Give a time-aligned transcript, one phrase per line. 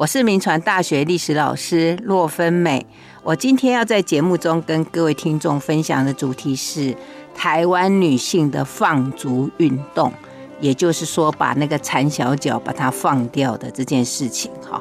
[0.00, 2.86] 我是民传大学历史老师骆芬美。
[3.22, 6.96] 我今天要在节目中跟各位听众分享的主题是
[7.34, 10.10] 台湾女性的放逐运动，
[10.58, 14.50] 也就是说，把那个缠小脚把它放掉的这件事情。
[14.66, 14.80] 哈，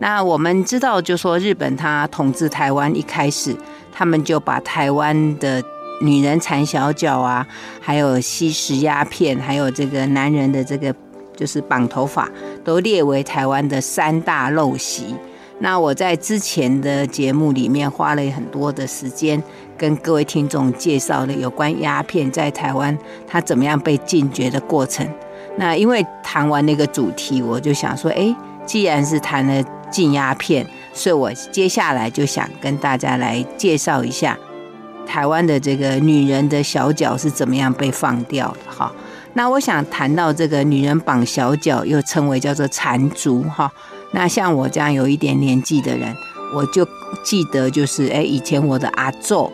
[0.00, 3.56] 那我们知道，就说日本他统治台湾一开始，
[3.92, 5.62] 他们就把台湾的
[6.00, 7.46] 女人缠小脚啊，
[7.80, 10.92] 还有吸食鸦片，还有这个男人的这个。
[11.36, 12.28] 就是绑头发，
[12.64, 15.14] 都列为台湾的三大陋习。
[15.58, 19.42] 那我在之前的节目里面花了很多的时间，
[19.78, 22.96] 跟各位听众介绍了有关鸦片在台湾
[23.26, 25.08] 它怎么样被禁绝的过程。
[25.56, 34.36] 那因为谈完那个主题，我就想说，哎，既然是谈了禁鸦片，所以我接下来就想跟大家来介绍一下
[35.06, 38.92] 台湾的这个女人的小脚是怎么样被放掉的，哈。
[39.36, 43.70] 那我想谈到这个女人绑小脚，又称为叫做缠足哈。
[44.12, 46.16] 那像我这样有一点年纪的人，
[46.54, 46.88] 我就
[47.22, 49.52] 记得就是哎，以前我的阿祖，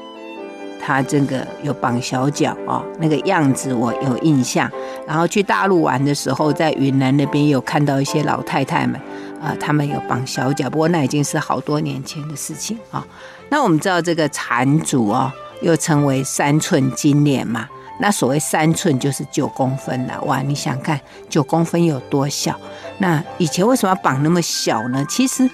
[0.80, 4.70] 他这个有绑小脚哦，那个样子我有印象。
[5.04, 8.94] 然后去大陆玩的时候，在云南那边有看到一些老太太们
[9.42, 13.04] 啊，他们有绑小脚，不过那已经是好多年前的事情啊。
[13.48, 17.68] 那我们知道这个缠足哦，又称为三寸金莲嘛。
[17.98, 20.40] 那所谓三寸就是九公分了，哇！
[20.42, 22.58] 你想看九公分有多小？
[22.98, 25.04] 那以前为什么要绑那么小呢？
[25.08, 25.48] 其实，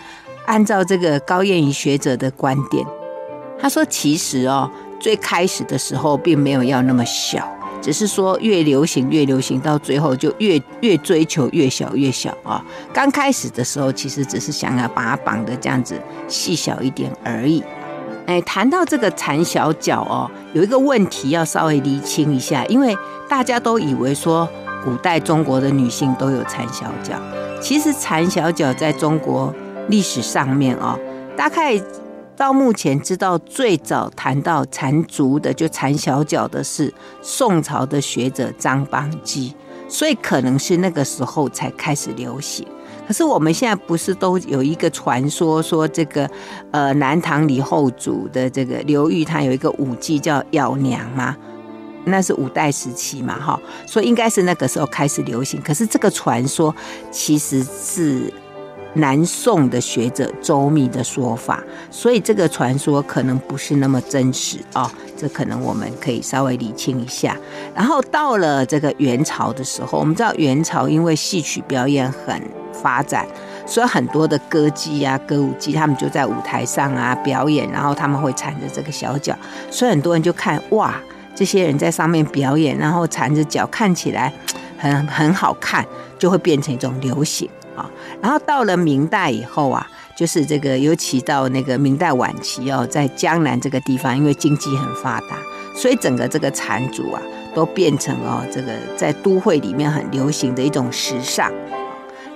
[0.47, 2.86] 按照这个高燕仪学者的观点，
[3.61, 7.47] 他说其实哦，最开始的时候并没有要那么小，
[7.83, 12.64] 只是说越流行越流行，到最后就越越追求越小越小啊。
[12.94, 17.62] 刚开始的时候，其实只是想要把它绑的这样子细小一点而已。
[18.28, 22.94] 哎，谈到这个缠小脚哦，有一个问题要稍微厘清一下，因为
[23.26, 24.46] 大家都以为说
[24.84, 27.18] 古代中国的女性都有缠小脚，
[27.58, 29.52] 其实缠小脚在中国
[29.88, 30.94] 历史上面哦，
[31.38, 31.82] 大概
[32.36, 36.92] 到目前知道最早谈到缠足的，就缠小脚的是
[37.22, 39.54] 宋朝的学者张邦基，
[39.88, 42.66] 所以可能是那个时候才开始流行。
[43.08, 46.28] 可是我们现在不是都有一个传说，说这个
[46.72, 51.34] 呃南唐李后主的这个刘裕，他有一个舞技叫咬娘吗？
[52.04, 55.58] 那是五代时期嘛，哈，所以应该是那个时候开始流行。
[55.62, 56.74] 可是这个传说
[57.10, 58.30] 其实是
[58.94, 64.91] 南宋的学者周密的说法，所以这个传说可能不是那么真实啊。
[65.16, 67.37] 这可能我们可以稍微理清一下。
[67.75, 72.41] 然后到了这个元朝的时候，我们知道元朝因为戏曲表演很
[72.72, 73.27] 发展，
[73.66, 79.37] 所以很多的歌姬啊、歌舞伎，他们就在舞台上啊表演，然后他们会缠着这个小脚，
[79.71, 80.94] 所以很多人就看哇，
[81.34, 84.32] 这些人在上面表演，然后缠着脚，看起来
[84.78, 85.84] 很很好看，
[86.16, 87.91] 就会变成一种流行啊。
[88.21, 95.37] 然后到了明代以后啊，就是这个尤其到那个明代晚期哦，在江南这个地方，因为经济很发达，
[95.75, 97.22] 所以整个这个缠足啊，
[97.55, 101.50] 都变成哦这个在都会里面很流行的一种时尚。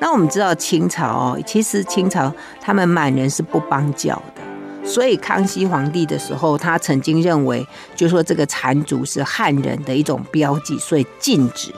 [0.01, 7.65] 那我们知道清朝哦，其实清朝他们满人是不绑脚的，所以康熙皇帝的时候，他曾经认为，
[7.95, 11.73] 就说这个缠足是汉人的一种标记，所以禁止。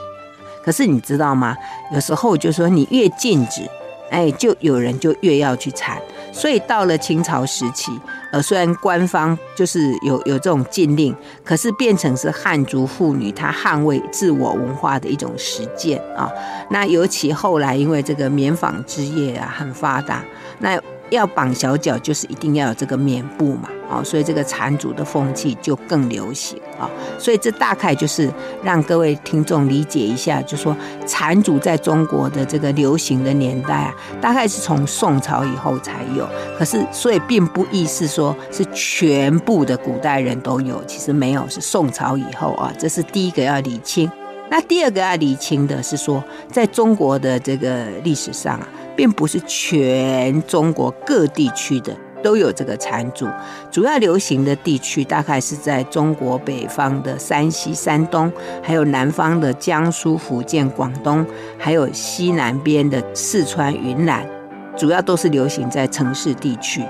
[0.65, 1.57] 可是你知道吗？
[1.93, 3.63] 有时候就说你越禁止，
[4.11, 6.01] 哎，就有人就越要去缠。
[6.33, 7.93] 所以到了清朝时期，
[8.33, 11.15] 呃，虽然官方就是有有这种禁令，
[11.45, 16.29] 可是变成是汉族妇女她捍卫自我文化的一种实践啊。
[16.71, 20.25] 那尤其后来因为这个棉纺织业啊很发达，
[20.59, 20.81] 那。
[21.15, 28.31] 要绑小脚，就是一定要有这个棉布嘛，啊，所以这个缠足的风气就更流行啊，所以这大概就是
[28.63, 30.77] 让各位听众理解一下，就说
[31.07, 44.11] 缠足在中国的这个流行的年代啊，大概是从宋朝以后才有，可是所以并不意思说是全部的古代人都有，其实没有，是宋朝以后啊，这是第一个要理清。
[44.51, 48.69] 那第二个要理清的是说，在中国的这个历史上啊。
[48.97, 53.29] 并不是全中国各地区的都有这个缠足，
[53.71, 58.33] 主要流行的地区大概是在中国北方的山西、山东，
[58.63, 61.27] 还有南方的江苏、福建、广东，
[61.59, 64.27] 还有西南边的四川、云南，
[64.75, 66.83] 主要都是流行在城市地区，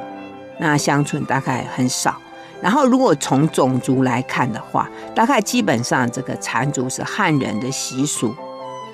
[0.60, 2.14] 那乡村大概很少。
[2.62, 8.34] 然后，如果从种族来看的话，大概基本上这个缠足是汉人的习俗。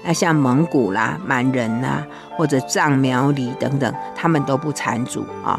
[0.03, 2.07] 那像蒙古啦、满人啦，
[2.37, 5.59] 或者藏苗栗等等，他们都不缠足啊。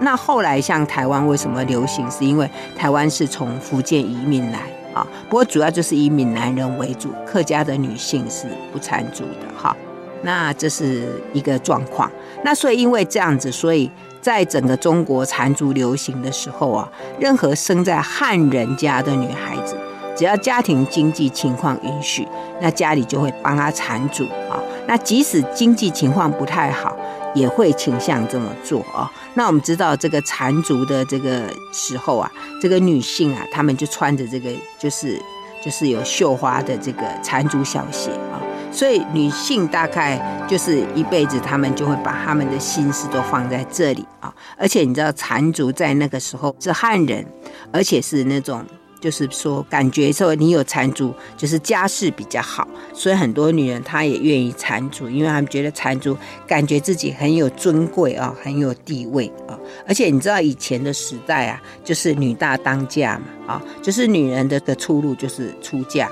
[0.00, 2.10] 那后来像台湾为什么流行？
[2.10, 4.60] 是因为台湾是从福建移民来
[4.94, 5.06] 啊。
[5.28, 9.76] 不过主要就是以闽南人为主，客家的女性是不缠足的哈。
[10.22, 12.10] 那这是一个状况。
[12.42, 13.90] 那所以因为这样子，所以
[14.22, 16.88] 在整个中国缠足流行的时候啊，
[17.18, 19.74] 任何生在汉人家的女孩子，
[20.20, 22.28] 只要家庭经济情况允许，
[22.60, 24.60] 那家里就会帮他缠足啊。
[24.86, 26.94] 那即使经济情况不太好，
[27.34, 29.10] 也会倾向这么做啊。
[29.32, 32.30] 那我们知道这个缠足的这个时候啊，
[32.60, 35.18] 这个女性啊，她们就穿着这个就是
[35.64, 38.36] 就是有绣花的这个缠足小鞋啊。
[38.70, 44.30] 所以女性大概就是一辈子，她们就会把她们的心思都放在这里啊。
[44.58, 47.24] 而且你知道，缠足在那个时候是汉人，
[47.72, 48.62] 而且是那种。
[49.00, 56.16] 就是说，感觉说你有缠足，就是家世比较好，所以很多女人她也愿意缠足，因为她们觉得缠足
[56.46, 59.58] 感觉自己很有尊贵啊，很有地位啊。
[59.88, 66.08] 而且你知道以前的时代啊，就是女大当嫁嘛，啊，就是女人的的出路就是出嫁。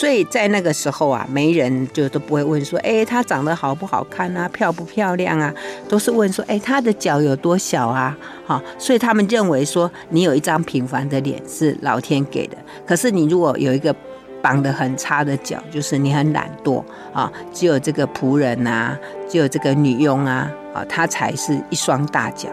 [0.00, 5.52] 所以在那个时候啊，没人就都不会问说，哎，她长得好不好看啊，漂不漂亮啊，
[5.90, 8.16] 都是问说，哎，她的脚有多小啊？
[8.46, 12.56] 好，所以他们认为说，你有一张平凡的脸是老天给的，
[12.86, 13.94] 可是你如果有一个
[14.40, 16.82] 绑得很差的脚，就是你很懒惰
[17.12, 18.98] 啊，只有这个仆人啊，
[19.28, 22.48] 只有这个女佣啊，啊，她才是一双大脚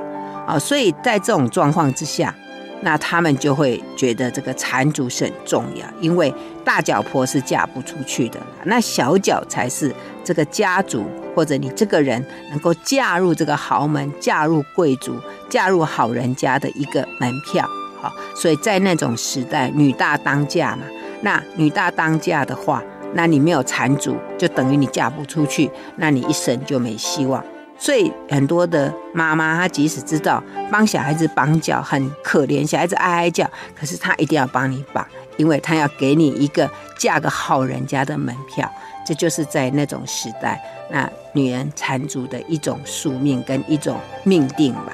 [0.45, 2.35] 啊，所以在这种状况之下。
[2.81, 6.33] 那他们就会觉得这个缠足是很重要，因为
[6.63, 9.93] 大脚婆是嫁不出去的，那小脚才是
[10.23, 15.15] 这个家族或者你这个人能够嫁入这个豪门、嫁入贵族、
[15.49, 17.67] 嫁入好人家的一个门票。
[17.99, 20.83] 好，所以在那种时代，女大当嫁嘛。
[21.21, 22.83] 那女大当嫁的话，
[23.15, 27.43] 那你没有缠足，就等于你嫁不出去，那你一生就没希望。
[27.79, 35.07] 所以很多的妈妈，她即使知道帮小孩子绑脚很可怜，小孩子哀哀叫，可是她一定要帮你绑，
[35.37, 38.69] 因为她要给你一个嫁个好人家的门票。
[39.05, 44.91] 这就是在那种时代，那女人缠足的一种宿命跟一种命定吧。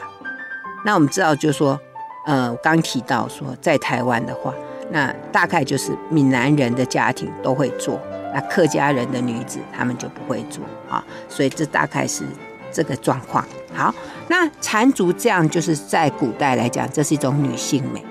[0.86, 1.80] 那我们知道，就是说，
[2.28, 4.54] 呃，我刚提到说，在台湾的话，
[4.92, 8.00] 那大概就是闽南人的家庭都会做，
[8.36, 11.04] 那客家人的女子她们就不会做啊。
[11.28, 12.24] 所以这大概是。
[12.74, 13.94] 这个状况好，
[14.28, 18.04] 那缠足这样就是在古代来讲，这是一种女性美。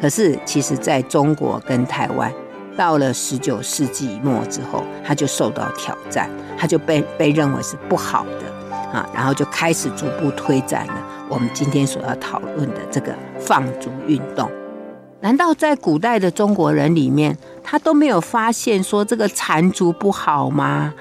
[0.00, 2.32] 可是其实在中国跟台湾，
[2.76, 10.94] 到了十九世纪末之后，它就受到挑战，它就被被认为是不好的啊，然后就开始逐步推展了
[11.28, 14.48] 我们今天所要讨论的这个放足运动。
[15.20, 20.94] 难道在古代的中国人里面，他都没有发现说这个缠足不好吗？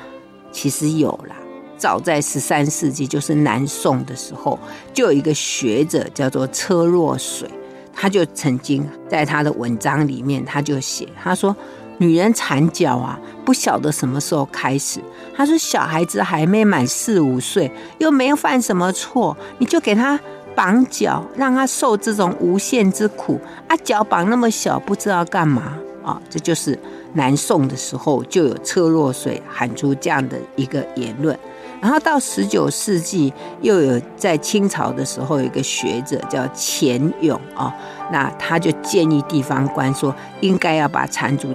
[0.52, 1.36] 其实有啦。
[1.78, 4.58] 早在十三世纪，就是南宋的时候，
[4.94, 7.50] 就有一个学者叫做车若水，
[7.94, 11.56] 他就曾经在他的文章里面，他就写，他说
[11.98, 15.00] 女人缠脚啊，不晓得什么时候开始。
[15.36, 20.20] 他说小孩子还没满四五岁，又没有犯什么错，你就给他
[20.56, 23.78] 绑脚，让他受这种无限之苦啊！
[23.84, 26.20] 脚绑那么小，不知道干嘛啊？
[26.28, 26.78] 这就是
[27.14, 31.38] 南宋的时候就有车若水喊出这样的一个言论。
[31.82, 33.32] 然后到十九世纪，
[33.62, 37.74] 又有在清朝的时候有一个学者叫钱勇啊，
[38.12, 41.54] 那他就建议地方官说，应该要把缠足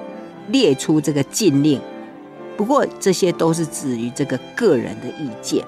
[0.49, 1.81] 列出这个禁令。
[2.57, 5.65] 不过这些都是止于这个个人的意见。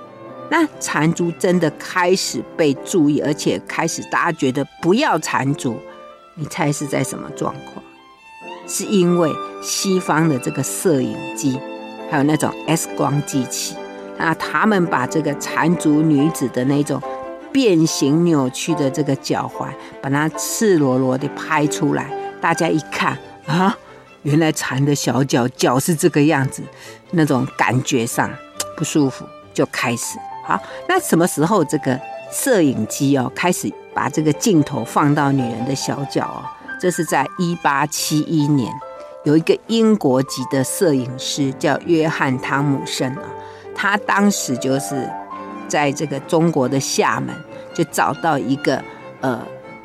[0.51, 5.77] 那缠足真的开始被注意，而且开始大家觉得不要缠足，
[6.37, 7.83] 你猜是在什么状况？
[8.67, 9.31] 是因为
[9.63, 11.59] 西方的这个摄影机，
[12.11, 13.75] 还有那种 X 光机器。
[14.19, 17.01] 那他们把这个缠足女子的那种
[17.53, 19.69] 变形扭曲的这个脚踝，
[20.01, 23.17] 把它赤裸裸的拍出来，大家一看
[23.47, 23.77] 啊，
[24.23, 26.63] 原来缠的小脚脚是这个样子，
[27.11, 28.31] 那种感觉上
[28.77, 30.61] 不舒服，就开始好。
[30.89, 32.01] 那什么时候这个
[32.33, 36.43] 摄影机哦开始把这个镜头放到女人的小脚哦？
[36.81, 38.73] 这是在一八七一年，
[39.25, 43.23] 有一个英国籍的摄影师叫约翰汤姆森啊。
[43.85, 45.07] 他当时就是
[45.69, 47.37] 在这个中国的厦门，
[47.75, 48.83] 就找到一个
[49.21, 49.39] 呃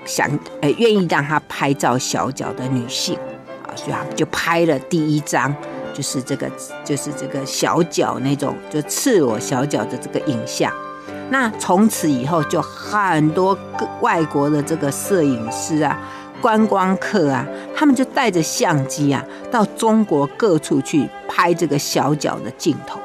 [0.05, 0.25] 想
[0.61, 3.19] 呃愿意让他拍照小脚的女性
[3.61, 5.53] 啊，所以他就拍了第一张，
[5.93, 6.49] 就是这个
[6.85, 10.71] 就是这个小脚那种就赤裸小脚的这个影像。
[11.29, 15.99] 那从此以后，就很多个外国的这个摄影师啊、
[16.41, 22.97] 观光客啊，他们就带着相机啊，到中国各处去拍这个小脚的镜头。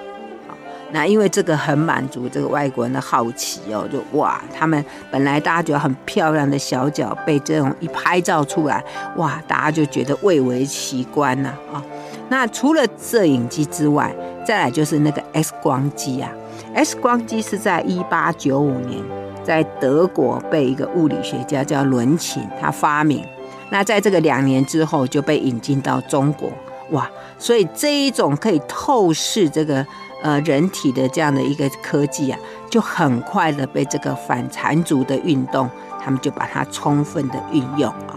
[0.93, 8.85] 那因为这个很满足这个外国人的好奇哦，就哇，他们本来大家觉得很漂亮的小脚被这种一拍照出来，
[9.17, 11.83] 哇，大家就觉得蔚为奇观呐啊。
[12.29, 14.15] 那除了摄影机之外，
[14.47, 16.31] 再来就是那个 X 光机啊
[16.75, 19.03] ，X 光机是在一八九五年
[19.43, 23.25] 在德国被一个物理学家叫伦琴他发明。
[23.71, 26.53] 那在这个两年之后就被引进到中国，
[26.91, 27.11] 哇！
[27.39, 29.85] 所以这一种可以透视这个
[30.25, 32.39] 呃人体的这样的一个科技啊，
[32.71, 35.69] 就很快的被这个反残族的运动，
[36.03, 38.17] 他们就把它充分的运用啊。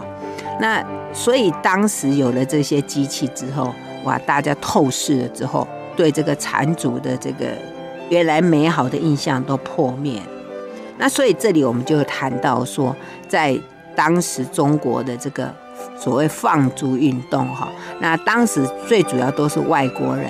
[0.58, 3.74] 那所以当时有了这些机器之后，
[4.04, 4.18] 哇！
[4.20, 7.46] 大家透视了之后，对这个残族的这个
[8.08, 10.20] 原来美好的印象都破灭。
[10.96, 12.96] 那所以这里我们就谈到说，
[13.28, 13.56] 在
[13.94, 15.54] 当时中国的这个
[15.96, 17.68] 所谓放逐运动，哈，
[18.00, 20.28] 那当时最主要都是外国人，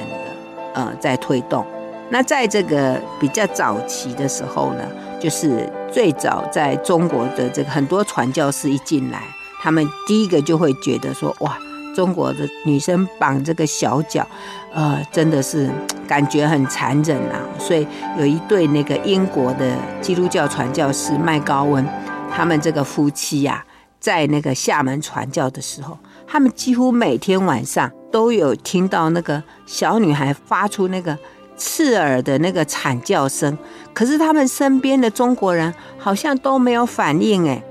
[0.79, 1.67] 呃，在推动。
[2.09, 4.85] 那在这个比较早期的时候呢，
[5.19, 9.21] 就是最早在中国的这个很多传教士一进来，
[9.61, 11.59] 他们第一个就会觉得说，哇，
[11.97, 14.25] 中国的女生绑这个小脚，
[14.73, 15.69] 呃，真的是
[16.07, 17.43] 感觉很残忍啊。
[17.59, 17.85] 所以
[18.17, 21.85] 有一对那个英国的基督教传教士麦高温。
[22.31, 23.67] 他们这个夫妻呀、啊，
[23.99, 25.99] 在那个厦门传教的时候，
[26.31, 31.17] 他们几乎每天晚上都有听到那个小女孩发出那个
[31.57, 33.57] 刺耳的那个惨叫声，
[33.95, 37.65] 可是他们身边的中国人好像都没有反应哎，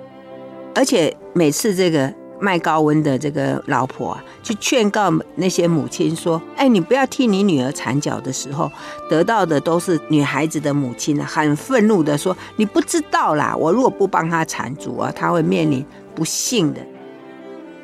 [0.74, 2.14] 而且每次这个。
[2.40, 8.72] 麦高温的这个老婆啊，去劝告那些母亲说：“哎，你不要替你女儿缠脚的时候，
[9.10, 15.84] 得到的都是女孩子的母亲很愤怒的说：‘你不知道啦，我如果不帮她缠足啊，她会面临
[16.14, 16.82] 不幸的。’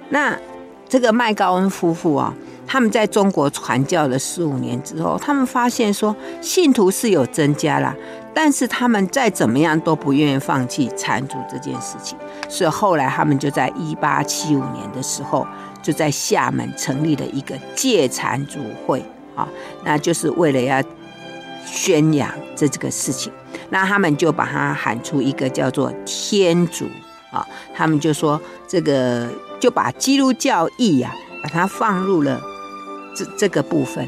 [0.09, 0.37] 那
[0.93, 2.31] 这个麦高恩夫妇啊，
[2.67, 7.95] 他们在中国传教了十五年之后，他们发现说信徒是有增加啦。
[8.31, 12.15] 但是他们再怎么样都不愿意放弃缠足这件事情，
[12.47, 15.47] 所以后来他们就在一八七五年的时候，
[15.81, 19.03] 就在厦门成立了一个戒缠足会
[19.35, 19.47] 啊，
[19.83, 20.79] 那就是为了要
[21.65, 23.33] 宣扬这这个事情。
[23.71, 26.85] 那他们就把它喊出一个叫做天主
[27.31, 29.27] 啊，他们就说这个
[29.63, 32.41] 就把基督教义呀，把它放入了
[33.15, 34.05] 这这个部分。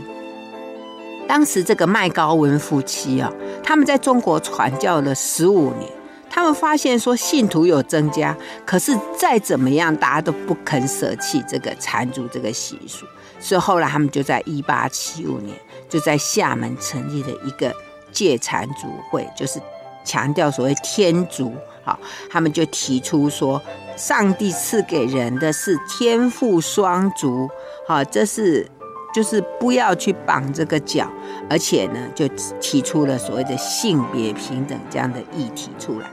[1.29, 3.31] 当时这个麦高文夫妻啊，
[3.63, 5.89] 他们在中国传教了十五年，
[6.29, 8.35] 他们发现说信徒有增加，
[8.65, 13.05] 可是再怎么样，大家都不肯舍弃这个缠足这个习俗，
[13.39, 15.57] 所以后来他们就在一八七五年
[15.87, 17.73] 就在厦门成立了一个
[18.11, 19.57] 戒缠足会，就是
[20.03, 21.53] 强调所谓天足，
[21.85, 21.97] 好，
[22.29, 23.61] 他们就提出说，
[23.95, 27.49] 上帝赐给人的是天赋双足，
[27.87, 28.67] 好，这是。
[29.13, 31.09] 就是不要去绑这个脚，
[31.49, 32.27] 而且呢，就
[32.59, 36.09] 提出了所谓的性别平等这样的议题出来。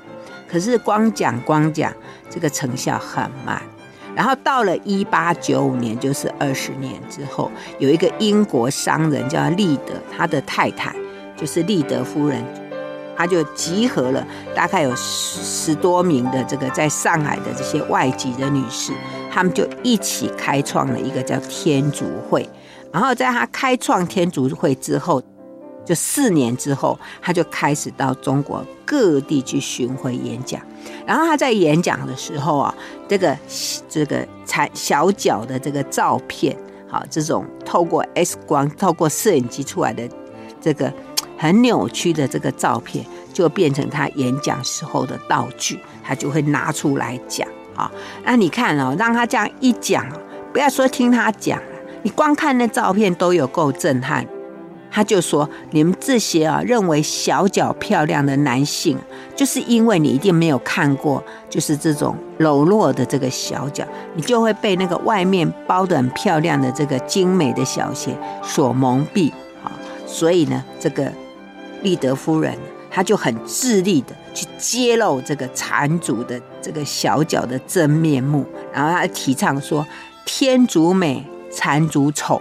[0.48, 1.92] 可是光讲光讲，
[2.30, 3.60] 这个成效很慢。
[4.14, 10.94] 然后到了一八九五年，就是二十年之后，有一个英国商人叫利德，他的太太
[11.36, 12.40] 就是利德夫人，
[13.22, 18.92] 他就集合了大概有十十多名的这个在上海的这些外籍的女士，
[19.30, 22.48] 他们就一起开创了一个叫天足会。
[22.92, 25.22] 然后在他开创天足会之后，
[25.84, 30.60] 就四年之后，他就开始到中国各地去巡回演讲。
[31.06, 32.74] 然后他在演讲的时候啊，
[33.08, 33.38] 这个
[33.88, 36.56] 这个才小脚的这个照片，
[36.88, 40.08] 好，这种透过 X 光、透过摄影机出来的
[40.60, 40.92] 这个
[41.38, 47.90] 很扭曲的这个照片，就变成他演讲时候的道具，他就会拿出来讲啊。
[48.24, 50.06] 那你看哦，让他这样一讲，
[50.52, 51.60] 不要说听他讲。
[52.04, 54.26] 你光看那照片都有够震撼，
[54.90, 58.98] 他就说：“你们这些啊，认为小脚漂亮的男性，
[59.36, 63.84] 就是因为你一定没有看过，就是这种柔弱的这个小脚，
[64.16, 69.30] 你就会被那个外面包的很漂亮的这个精美的小鞋所蒙蔽。
[69.62, 69.70] 啊，
[70.04, 71.10] 所以呢，这个
[71.82, 72.58] 立德夫人，
[72.92, 79.86] 他就很致力的去揭露这个缠足的这个小脚的真面目，然后他提倡说：
[80.24, 82.40] 天足美。”缠足丑，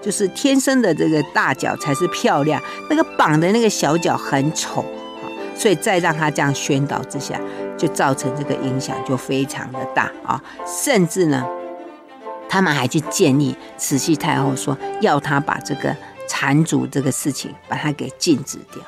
[0.00, 5.26] 就是天生的这个大脚才是漂亮，那个绑的那个小脚很丑啊，
[5.56, 7.40] 所以再让他这样宣导之下，
[7.76, 11.44] 就造成这个影响就非常的大啊，甚至呢，
[12.48, 15.92] 他们还去建议慈禧太后说，要他把这个
[16.28, 18.80] 缠足这个事情把它给禁止掉。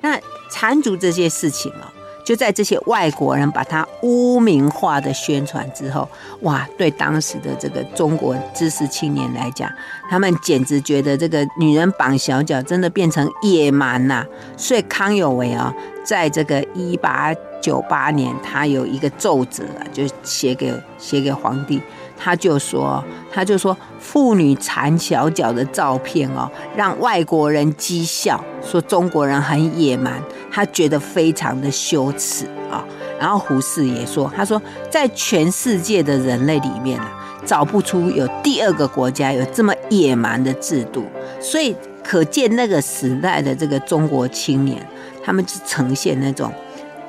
[0.00, 0.18] 那
[0.50, 1.92] 缠足这些事情啊。
[2.22, 6.08] 就在这些外国人把它污名化的宣传之后，
[6.42, 9.68] 哇，对当时的这个中国知识青年来讲，
[10.08, 14.24] 他们简直觉得这个女人绑小脚真的变成野蛮呐、
[14.56, 21.82] 所以康有为啊，在这个一八九八年，他有一个奏折啊，就写给写给皇帝，
[22.22, 30.22] 他就说，他就说妇女缠小脚的照片哦，让外国人讥笑，说中国人很野蛮，
[30.52, 32.84] 他觉得非常的羞耻啊。
[33.18, 34.60] 然后胡适也说，他说
[34.90, 37.10] 在全世界的人类里面啊，
[37.46, 41.06] 找不出有第二个国家有这么野蛮的制度，
[41.40, 41.74] 所以
[42.04, 44.86] 可见那个时代的这个中国青年，
[45.24, 46.52] 他们是呈现那种。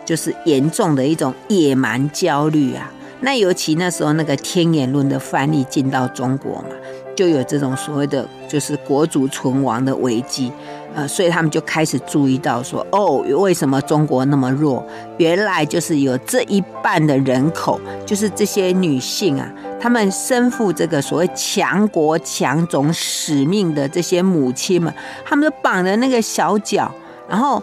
[0.04, 2.92] 就是严重的一种野蛮焦虑啊！
[3.22, 6.70] 那尤其那时候那个《天演论》的翻译进到中国嘛，
[7.16, 10.52] 就有这种所谓的就是国族存亡的危机，
[10.96, 14.84] 呃，所以他们就开始注意到说，哦，为什么中国那么弱？
[15.18, 19.48] 原来就是有这一半的人口，就是这些女性啊，
[19.80, 24.92] 她们身负这个所谓强国强种使命的这些母亲们，
[25.24, 26.92] 她们都绑着那个小脚，
[27.30, 27.62] 然后。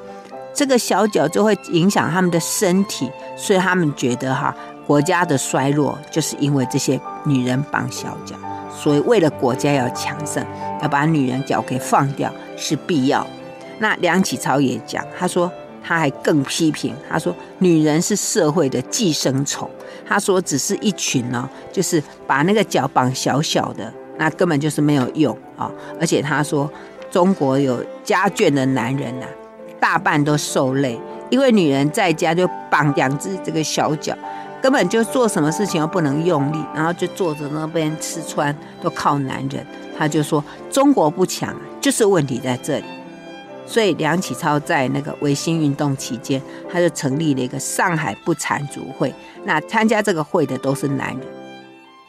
[0.55, 4.53] 这个小脚就会影响他们的身体，所以他们觉得哈，
[4.89, 8.35] 国家的衰落就是因为这些女人绑小脚，
[8.75, 10.43] 所以为了国家要强盛，
[10.81, 13.25] 要把女人脚给放掉是必要。
[13.81, 15.53] 那梁启超也讲，他说
[15.85, 19.71] 他还更批评，他说女人是社会的寄生虫，
[20.07, 25.71] 他说只是一群呢，就是把那个脚绑小小的，那根本就是没有用啊。
[26.01, 26.69] 而且他说
[27.11, 29.27] 中国有家眷的男人呐。
[29.81, 30.99] 大半都受累，
[31.31, 34.13] 因为女人在家就绑两只这个小脚，
[34.61, 39.67] 根本就做什么事情都不能用力，然后就坐着那边吃穿都靠男人。
[39.97, 42.85] 他就说中国不强，就是问题在这里。
[43.67, 46.41] 所以梁启超在那个维新运动期间，
[46.73, 49.13] 他就成立了一个上海不缠足会。
[49.45, 51.21] 那参加这个会的都是男人，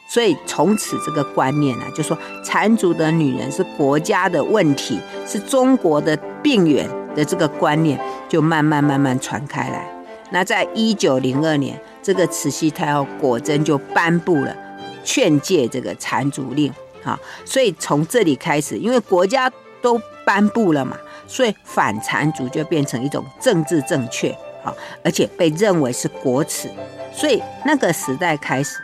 [0.08, 6.88] 所以从此这个观念呢，就说缠足的女人是国家的问题，是中国的病源。
[7.12, 9.84] 的这个观念就慢慢慢慢传开来。
[10.30, 14.56] 那在一九零二年，这个慈禧太后果真就颁布了
[15.04, 17.18] 劝诫这个缠足令，哈。
[17.44, 19.50] 所以从这里开始，因为国家
[19.82, 24.30] 都颁布了嘛，所以反缠足就变成一种政治正确，
[24.62, 26.68] 啊，而且被认为是国耻。
[27.12, 28.78] 所以那个时代开始，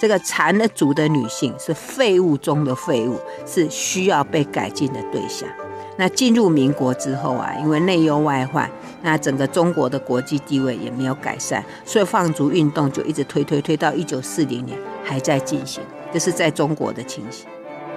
[0.00, 5.48] 这个缠了足的女性是废物中的废物，是需要被改进的对象。
[5.96, 8.68] 那进入民国之后啊，因为内忧外患，
[9.02, 17.46] 那整个中国的国际地位也没有改善，所以放逐运动就一直推推推到一九四零年还在进行，这是在中国的情形。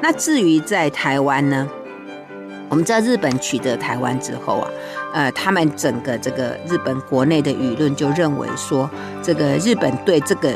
[0.02, 1.68] 那至于在台湾呢，
[2.70, 4.70] 我们在日本取得台湾之后啊，
[5.14, 8.90] 呃，他们整个这个日本国内的舆论就认为说，
[9.24, 10.54] 这个日本对这个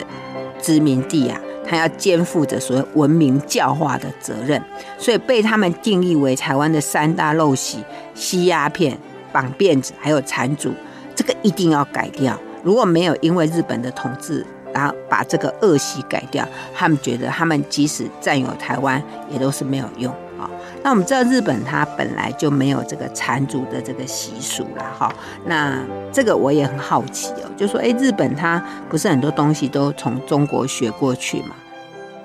[0.62, 1.40] 殖民地啊。
[1.70, 4.60] 他要肩负着所谓文明教化的责任，
[4.98, 7.84] 所以被他们定义为台湾的三大陋习：
[8.16, 8.98] 吸鸦片、
[9.32, 10.74] 绑辫子，还有缠足。
[11.16, 12.36] 这个一定要改掉。
[12.64, 20.50] 如果没有因为日本的统治，然后把这个恶习改掉，他们觉得他们即使占有台湾，也都是没有用啊。
[20.84, 25.14] 那我们知道日本它本来就没有这个缠足的这个习俗了哈。
[25.46, 25.78] 那
[26.12, 31.56] 这个我也很好奇哦，就说哎，日本它不是很多东西都从中国学过去嘛？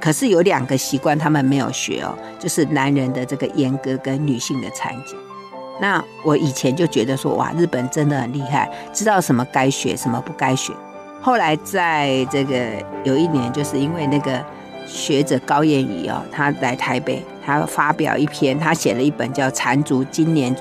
[0.00, 5.18] 可是有两个习惯他们没有学哦，就是男人的这个阉割跟女性的产检。
[5.80, 10.72] 那我以前就觉得说哇，日本真的很厉害，知道什么该学，什么不该学。
[11.20, 12.54] 后来在这个
[13.02, 14.44] 有一年，就是因为那个
[14.86, 20.54] 学者高彦宜哦，他来台北，他发表一篇，他写了一本叫《缠足今年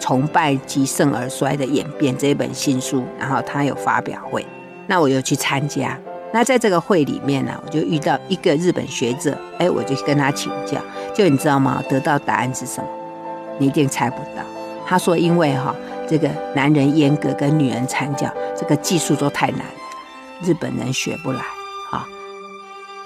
[0.00, 4.46] 崇拜极盛而衰的演变》这一本新书，然后他有发表会，
[4.86, 5.98] 那我又去参加。
[6.32, 10.78] 那在这个会里面呢，我就遇到一个日本学者，哎，我就跟他请教，
[11.14, 11.82] 就你知道吗？
[11.88, 12.88] 得到答案是什么？
[13.58, 14.42] 你一定猜不到。
[14.86, 15.74] 他说，因为哈，
[16.06, 19.64] 这个男人阉割跟女人缠脚，这个技术都太难了。
[20.42, 21.40] 日本人学不来，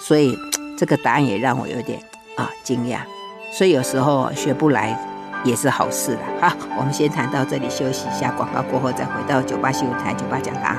[0.03, 0.37] 所以
[0.77, 2.01] 这个答案也让我有点
[2.37, 2.99] 啊惊讶。
[3.53, 4.99] 所以有时候学不来
[5.45, 6.21] 也是好事了。
[6.41, 10.77] 好，我们先谈到这里，休息一下，广告过后再回到九八新闻台九八讲堂。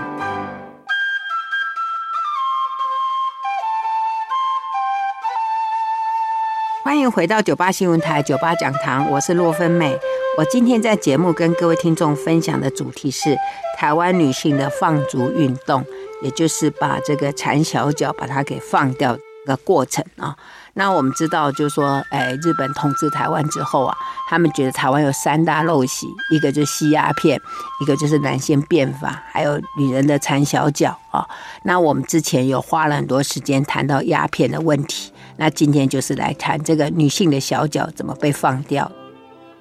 [6.84, 9.98] 欢迎回到九八新闻台九八讲堂，我是洛芬美。
[10.38, 13.38] 我今天在节目跟各位听众分享的主题是
[13.78, 15.86] 台湾女性的放足运动。
[16.24, 20.36] 也就是把这个缠小脚把它给放掉的过程啊。
[20.76, 23.96] 那我们知道，就是说，哎，日本统治台湾之后啊，
[24.28, 27.40] 他们觉得台湾有三大陋习，一个就是吸鸦片，
[27.80, 31.24] 一个就是男性变法，还有女人的缠小脚啊。
[31.62, 38.92] 那我们之前有花了很多时间谈到鸦片的问题，那今天就是来谈这个女性的小脚怎么被放掉。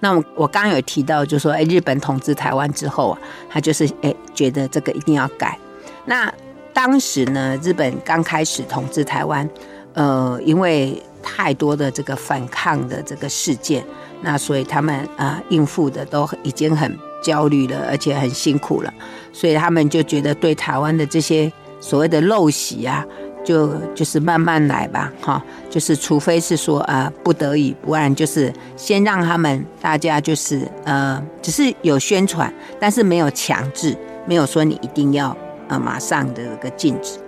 [0.00, 3.18] 那我我刚刚有提到，就说，哎，日本统治台湾之后啊，
[3.50, 5.58] 他就是哎觉得这个一定要改。
[6.06, 6.32] 那
[6.72, 9.48] 当时呢，日本刚开始统治台湾，
[9.94, 13.84] 呃，因为太多的这个反抗的这个事件，
[14.22, 18.92] 那所以他们啊、呃、应付的都已经很焦虑了，而且很辛苦了，
[19.32, 23.04] 所以他们就觉得对台湾的这些所谓的陋习啊。
[23.44, 35.36] 就就是慢慢来吧，哈，就是除非是说啊、不得已，不然就是先让他们大家就是呃，只是有宣传，但是没有强制，没有说你一定要
[35.72, 37.18] 呃马上的一个禁止。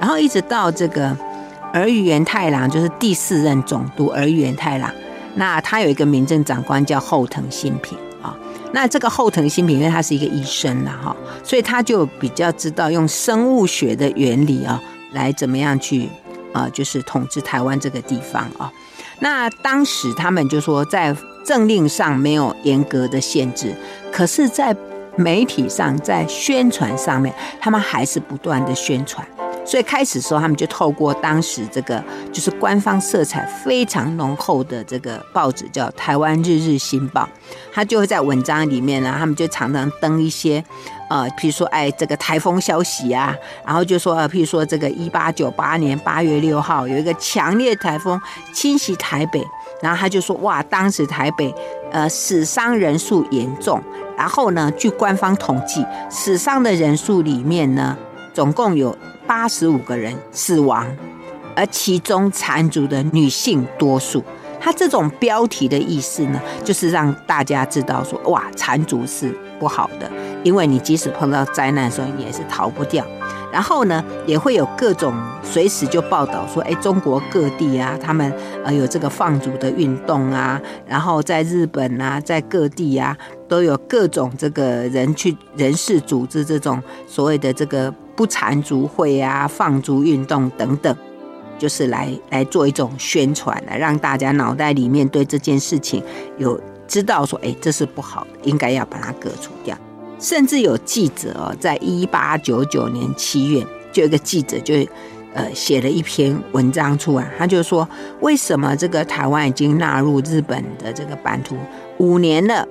[0.00, 1.16] 然后一直到这个
[1.72, 4.90] 儿玉源太郎，就是第四任总督儿玉源太郎，
[5.34, 8.36] 那他有一个民政长官叫后藤新平啊，
[8.72, 14.80] 那这个后藤新平因为他是一个医生了哈，所以他就比较知道用生物学的原理啊。
[15.12, 16.06] 来怎么样去
[16.52, 18.70] 啊、就是统治台湾这个地方啊、
[19.20, 23.74] 那当时他们就说，在政令上没有严格的限制，
[24.12, 24.76] 可是，在
[25.18, 29.26] 媒体上，在宣传上面，他们还是不断的宣传。
[29.64, 32.02] 所以开始的时候，他们就透过当时这个
[32.32, 37.22] 就是官方色彩非常浓厚的这个报纸，叫《台湾日日新报》，
[37.70, 40.64] 他就会在文章里面呢，他们就常常登一些，
[41.10, 48.18] 呃，譬如说，哎，这个台风消息啊，然后就说，呃，譬如说，这个一八九八年八月六号有一个强烈台风
[48.54, 49.46] 侵袭台北，
[49.82, 51.54] 然后他就说，哇，当时台北
[51.90, 53.82] 呃死伤人数严重，
[54.18, 57.96] 然后呢，据官方统计，死伤的人数里面呢，
[58.34, 58.94] 总共有。
[59.28, 60.86] 八十五个人死亡，
[61.54, 64.24] 而其中残族的女性多数。
[64.58, 70.10] 他这种标题的意思呢，就是让大家知道说，哇，残族是不好的，
[70.42, 73.04] 因为你即使碰到灾难的时候，你也是逃不掉。
[73.52, 78.32] 然后呢，也会有各种随时就报道说，哎，中国各地啊，他们
[78.64, 83.16] 呃有这个放逐的运动啊，然后在日本啊，在各地啊，
[83.48, 87.92] 都有各种这个人去人事组织这种所谓的这个。
[88.18, 90.92] 不缠足会啊，放逐运动等等，
[91.56, 96.02] 就是来来做一种宣传，来让大家脑袋里面对这件事情
[96.36, 99.78] 有知道说，哎，这是不好的，应该要把它革除掉。
[100.18, 104.74] 甚至有记者哦，在一八九九年七月，就有一个记者就
[105.32, 107.88] 呃写了一篇文章出来，他就说，
[108.20, 111.56] 为什么这个台湾已经纳入日本的这个版图
[111.98, 112.66] 五年了，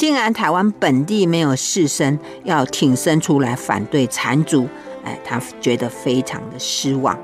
[0.00, 4.66] 竟然台湾本地没有士绅要挺身出来反对残足？
[5.04, 7.18] 哎，他觉得非常的失望，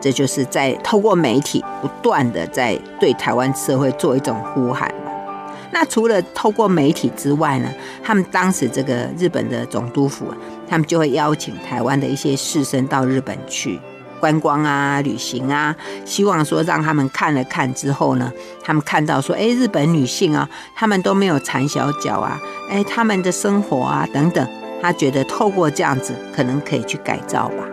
[0.00, 4.88] 这就是在透过媒体不断的在对台湾社会做一种呼喊。
[5.72, 7.68] 那除了透过媒体之外呢，
[8.04, 10.26] 他们当时这个日本的总督府，
[10.68, 13.80] 他们就会邀请台湾的一些士绅到日本去
[14.24, 18.32] 观光啊、旅行啊，希望说让他们看了看之后呢，
[18.62, 24.48] 他们看到说，哎，日本女性啊，他们都没有缠小脚啊，哎，他们的生活啊等等。
[24.80, 27.66] 他觉得透过这样子，可能可以去改造吧。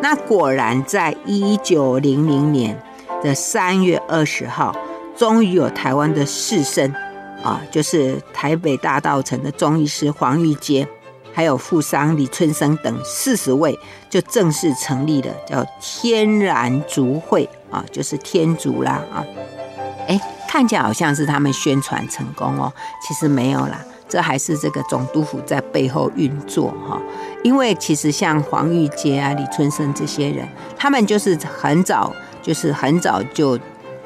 [0.00, 2.82] 那果然，在一九零零年
[3.22, 4.74] 的三月二十号，
[5.14, 6.90] 终于有台湾的士绅
[7.42, 10.88] 啊，就是台北大道城的中医师黄玉阶，
[11.32, 19.24] 还有富商李春生等四十位，就正式成立了叫天然族会啊，就是天族啦啊。
[20.08, 22.72] 哎，看起来好像是他们宣传成功哦，
[23.06, 23.84] 其实没有啦。
[24.08, 27.00] 这还是这个总督府在背后运作哈，
[27.44, 32.12] 因为其实像黄玉阶啊、李春生这些人，他们就是很早，
[32.42, 33.56] 就是很早就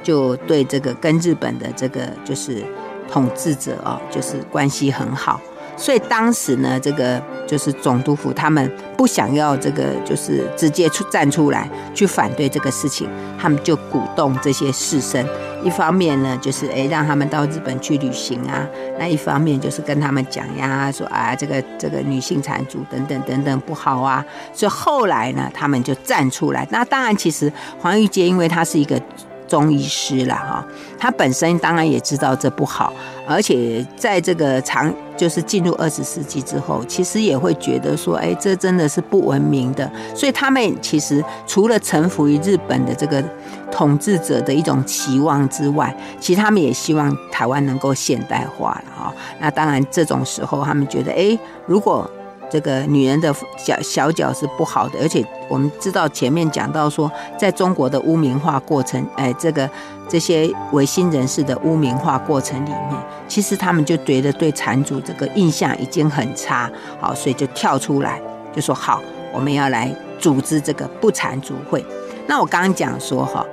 [0.03, 2.63] 就对这个跟日本的这个就是
[3.11, 5.41] 统治者哦，就是关系很好。
[5.77, 13.09] 所以当时呢，这个就是总督府他们不想要这个，就是直接出站出来去反对这个事情，
[13.39, 15.27] 他们就鼓动这些士绅，
[15.63, 18.67] 一方面呢，就是诶让他们到日本去旅行啊，
[18.99, 26.67] 那一方面就是跟他们讲呀，说啊这个这个女性缠足等等等等不好啊，所以后来呢，他们就站出来。
[26.71, 29.01] 那当然，其实黄玉阶因为他是一个。
[29.47, 30.67] 中医师啦，哈，
[30.99, 32.93] 他本身当然也知道这不好，
[33.27, 39.91] 而且在这个长就是进入二十世纪之后，其实也会觉得说，哎，这真的是不文明的。
[40.15, 43.23] 所以他们其实除了臣服于日本的这个
[43.71, 49.15] 统治者的一种期望之外，其实他们也希望台湾能够现代化了，哈。
[49.39, 52.11] 那当然这种时候，他们觉得，哎，如果
[52.51, 59.69] 这个女人的小小脚是不好的，而且我们知道前面讲到说，在中国的污名化过程，哎，这个
[60.09, 62.91] 这些维新人士的污名化过程里面，
[63.27, 68.21] 其实他们就觉得对缠足这个印象已经很差，好，所以就跳出来
[68.53, 69.03] 就说好，
[69.33, 71.85] 我们要来组织这个不缠足会。
[72.27, 73.45] 那我刚刚讲说哈，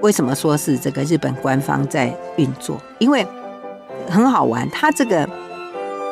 [0.00, 2.80] 为什么说是这个日本官方在运作？
[2.98, 3.26] 因为
[4.08, 5.28] 很好玩，它这个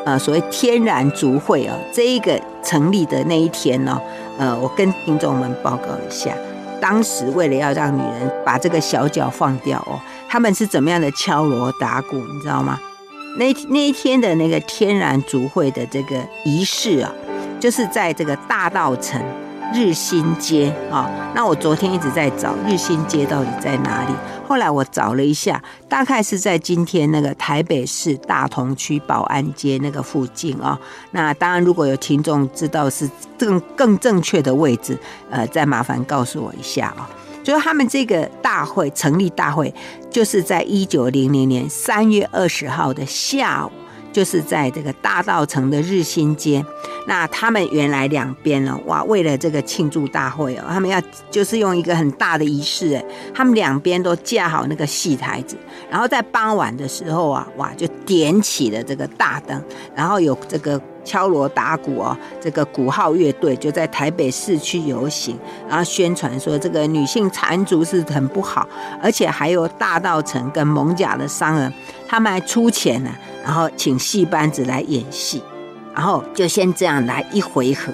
[0.05, 4.01] 呃所谓天然竹会哦，这一个成立的那一天呢，
[4.39, 6.35] 呃，我跟听众们报告一下，
[6.81, 12.79] 当时为了要让女人把这个小脚放掉哦，他们是怎么样的敲锣打鼓，你知道吗？
[13.39, 17.13] 那那一天的那个天然竹会的这个仪式啊，
[17.59, 19.21] 就是在这个大道城。
[19.73, 24.15] 日新街啊，那我昨天一直在找日新街到底在哪里。
[24.47, 30.79] 后来我找了一下，大概是在今天那个台北市大同区保安街那个附近啊。
[31.13, 34.99] 那当然，如果有听众知道是更更正确的位置，
[35.31, 37.09] 呃，再麻烦告诉我一下啊。
[37.43, 39.73] 就是他们这个大会成立大会，
[40.11, 43.71] 就是在一九零零年三月二十号的下午。
[44.15, 46.65] 就是在这个大道城的日新街，
[47.09, 55.57] 那他们原来两边呢，哇，为了这个庆祝大会哦，他们要就是用一个很大的仪式，哎，他们两边都架好那个戏台子，
[55.91, 59.61] 然后在傍晚的时候啊，哇，就点起了这个大灯，
[59.97, 60.81] 然后有这个。
[61.05, 68.67] 敲锣打鼓哦，这个鼓号乐队就在台北市区游行，然后宣传说这个女性缠足是很不好，
[69.03, 71.71] 而且还有大道城跟蒙甲的商人，
[72.15, 73.11] 他们还出钱呢，
[73.43, 75.43] 然后请戏班子来演戏，
[75.93, 77.93] 然后就先这样来一回合，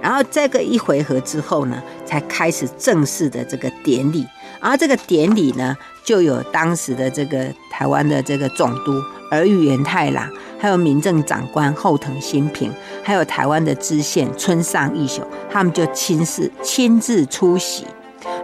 [0.00, 4.26] 然后这个一回合之后呢，才开始正式的这个典礼，
[4.62, 8.98] 然后这个典礼呢，就有当时的这个台湾的这个总督
[9.30, 10.26] 儿玉源太郎。
[10.58, 17.86] 还有民政长官后藤新平，还有台湾的知县村上义雄，他们就亲自亲自出席。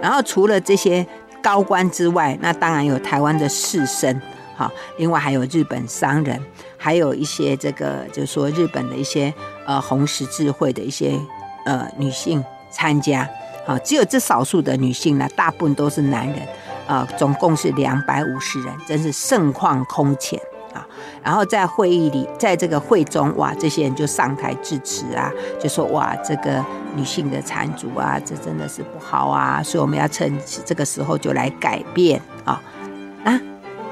[0.03, 1.07] 然后除了这些
[1.43, 4.15] 高官之外，那当然有台湾的士绅，
[4.61, 6.39] 好，另外还有日本商人，
[6.77, 9.33] 还有一些这个就是说日本的一些
[9.65, 11.19] 呃红十字会的一些
[11.65, 13.27] 呃女性参加。
[13.67, 16.47] 啊，只有这少数的女性呢，大部分都是男人，
[16.87, 20.39] 啊，总共是两百五十人，真是盛况空前。
[20.75, 20.87] 啊，
[21.23, 26.63] 然后在会议里，在这个会中，哇，这些人就上台致辞啊，就说哇，这个
[26.95, 32.61] 女性的缠足啊，这真的是不好啊，所以我们要趁这个时候就来改变啊
[33.25, 33.41] 啊！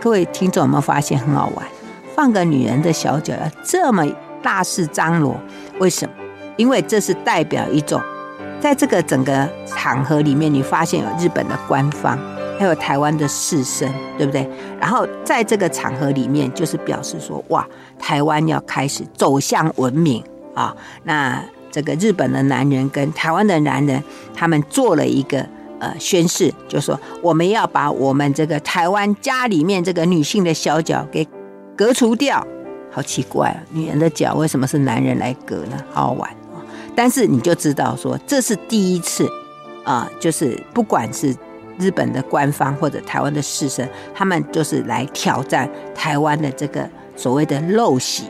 [0.01, 1.67] 各位听众有没有发现很好玩？
[2.15, 4.07] 放个女人的小脚要这么
[4.43, 5.37] 大肆张罗，
[5.81, 6.15] 为什么？
[6.57, 8.01] 因为这是代表一种，
[8.61, 12.19] 在这个整个场合里面，你发现有日本的官方。
[12.59, 14.45] 还有台湾的士绅，对不对？
[14.81, 17.65] 然后在这个场合里面，就是表示说，哇，
[18.01, 20.21] 台湾要开始走向文明
[20.57, 20.75] 啊！
[21.05, 24.03] 那这个日本的男人跟台湾的男人，
[24.35, 25.47] 他们做了一个
[25.81, 31.27] 呃宣誓，就说我们要把我们这个台湾家里面这个女性的小脚给
[31.77, 32.47] 革除掉。
[32.91, 35.83] 好奇怪啊，女人的脚为什么是男人来割呢？
[35.93, 36.65] 好好玩啊！
[36.97, 39.29] 但是你就知道说，这是第一次
[39.85, 41.35] 啊，就是不管是。
[41.81, 48.25] 日本的官方或者台湾的士绅，他们就是来挑战台湾的这个所谓的陋习。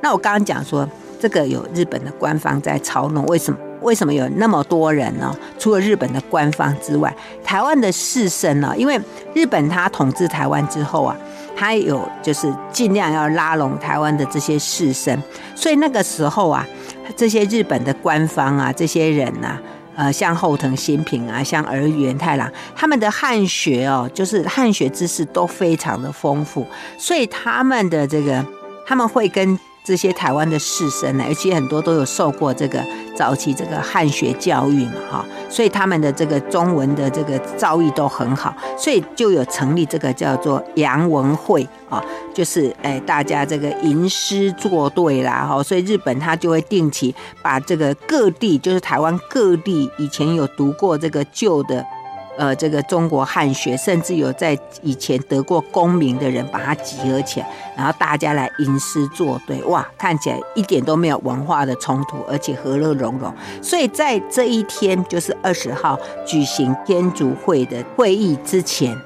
[0.00, 0.88] 那我刚刚讲说，
[1.18, 3.58] 这个有日本的官方在操弄，为什么？
[3.82, 5.34] 为什么有那么多人呢？
[5.58, 8.74] 除了日本的官方之外，台湾的士绅呢？
[8.76, 9.00] 因为
[9.34, 11.16] 日本他统治台湾之后啊，
[11.56, 15.18] 他有就是尽量要拉拢台湾的这些士绅，
[15.54, 16.66] 所以那个时候啊，
[17.16, 19.62] 这些日本的官方啊，这些人呐、啊。
[19.96, 26.66] 呃，像后藤新平啊，像儿玉源太郎，他们的汉学哦，就是汉学知识都非常的丰富，
[26.96, 28.42] 所以他们的这个
[28.86, 29.58] 他们会跟。
[29.90, 32.80] 这些台湾的士绅呢，而且很多都有受过这个
[33.16, 42.00] 早期这个汉学教育嘛，哈，所以他们的这个中文的这个造诣都很好，所以就有成立这个叫做洋文会啊，
[42.32, 51.84] 就是哎大家这个吟诗作对啦，哈，所以日本他就会定期把这个各地，就是台湾各地以前有读过这个旧的。
[52.38, 63.34] 呃，这个中国汉学，甚至有在以前得过功名的人，把它集合起来，然后大家来吟诗作对，哇，看起来一点都没有文化的冲突，而且和乐融融。
[63.60, 68.96] 所以在这一天，就是二十号举行天竺会的会议之前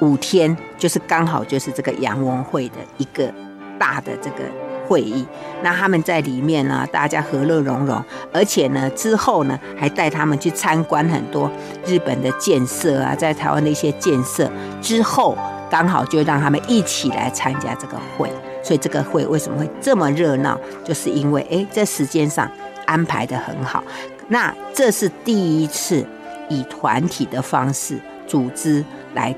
[0.00, 3.32] 五天，就是刚好就是这个洋文会的一个
[3.78, 4.67] 大的这个。
[4.88, 5.26] 会议，
[5.62, 11.50] 那他们在里面呢，大家和乐融融，而且呢，之后呢，还带他们去参观很多
[11.86, 14.50] 日本的建设啊，在台湾的一些建设。
[14.80, 15.36] 之后
[15.70, 20.58] 刚好就让他们一起来参加这个会，所以这个会为什么会这么热闹？
[20.82, 22.50] 就是因为哎，这时间上
[22.86, 23.84] 安排得很好。
[24.28, 26.04] 那这是第一次
[26.48, 28.82] 以团体的方式组织
[29.14, 29.34] 来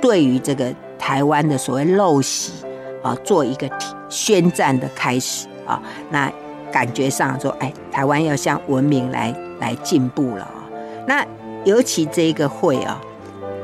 [0.00, 2.52] 对于这个台湾的所谓陋习
[3.06, 3.70] 啊，做一个
[4.08, 6.30] 宣战的开始啊，那
[6.72, 10.66] 感觉上说，哎，台湾要向文明来来进步了啊。
[11.06, 11.24] 那
[11.64, 13.00] 尤其这个会啊，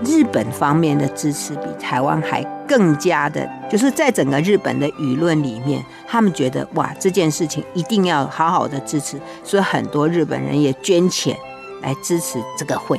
[0.05, 11.37] 日本方面的支持比台湾还更加的，就是在整个日本的舆论里面，他们觉得哇，这件事情一定要好好的支持，所以很多日本人也捐钱
[11.83, 12.98] 来支持这个会。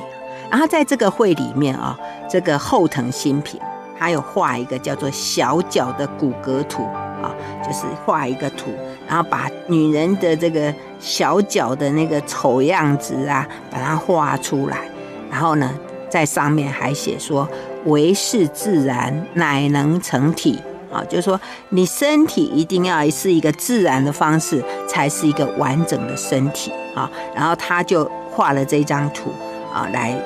[0.51, 1.97] 然后在这个会里面啊，
[2.29, 3.60] 这个后藤新平
[4.03, 6.83] 他有画一个叫做小脚的骨骼图
[7.21, 7.33] 啊，
[7.65, 8.69] 就是画一个图，
[9.07, 14.79] 然后把女人的这个小脚的那个丑样子啊，把它画出来，
[15.31, 15.73] 然后呢，
[16.09, 17.47] 在上面还写说。
[17.85, 20.57] 唯是自然，乃能成体
[20.89, 21.03] 啊！
[21.09, 21.37] 就是说，
[21.67, 27.11] 你身体一定要是一个自然的方式，才是一个完整的身体啊。
[27.35, 29.31] 然后他就画了这张图
[29.73, 30.17] 啊，来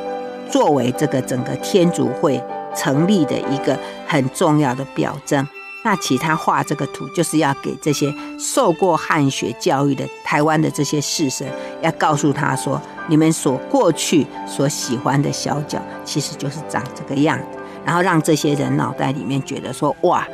[0.51, 2.39] 作为这个整个天主会
[2.77, 5.45] 成立的一个很重要的表征。
[5.83, 11.45] 那其他画这个图，就是要给这些受过汉学教育的台湾的这些士绅，
[11.81, 17.39] 要告诉他说，你们所过去所喜欢的小脚，其实就是长这个样。
[17.85, 20.27] 然后让这些人脑袋里面觉得说，哇，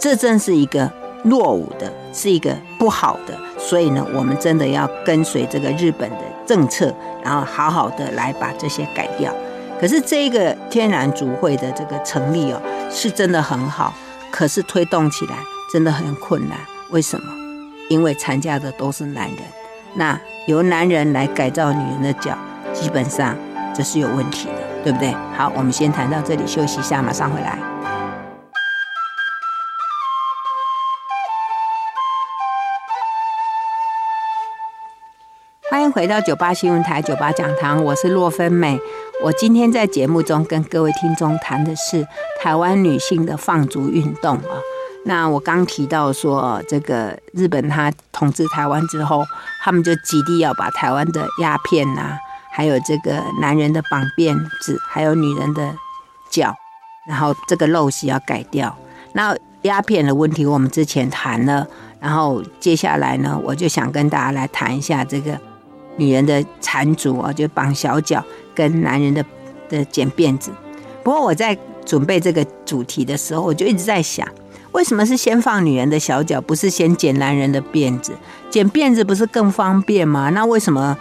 [0.00, 0.90] 这真是一个
[1.22, 3.38] 落伍的，是一个不好的。
[3.56, 9.32] 所以呢，我们真的要跟随这个日本的政策，然后好好的来把这些改掉。
[9.80, 12.60] 可是这个天然筑会的这个成立哦，
[12.90, 13.94] 是真的很好。
[14.32, 15.36] 可是推动起来
[15.72, 16.58] 真的很困难，
[16.90, 17.32] 为什么？
[17.88, 19.38] 因为参加的都是男人，
[19.94, 22.36] 那由男人来改造女人的脚，
[22.72, 23.36] 基本上
[23.72, 25.14] 这是有问题的，对不对？
[25.36, 27.56] 好，我们先谈到这里，休息一下，马上回来。
[35.70, 38.78] 欢迎回到九八新闻台九八讲堂，我是洛芬美。
[39.20, 42.06] 我今天在节目中跟各位听众谈的是
[42.40, 44.62] 台湾女性的放逐运动啊。
[45.04, 49.24] 那我刚提到说，这个日本他统治台湾之后，
[49.64, 52.18] 他们就极力要把台湾的鸦片呐、啊，
[52.52, 55.74] 还有这个男人的绑辫子，还有女人的
[56.30, 56.54] 脚，
[57.08, 58.76] 然后这个陋习要改掉。
[59.14, 61.66] 那鸦片的问题我们之前谈了，
[61.98, 65.36] 然后接下来呢，我就想跟大家来谈一下这个
[65.96, 68.24] 女人的缠足啊，就绑小脚。
[68.58, 69.24] 跟男人的
[69.68, 70.50] 的剪辫子，
[71.04, 74.26] 不过我在准备这个主题的时候，我就一直在想，
[74.72, 78.12] 为什么是先放女人的小脚，不是先剪男人的辫子？
[78.50, 80.30] 剪辫子不是更方便吗？
[80.30, 80.98] 那为什么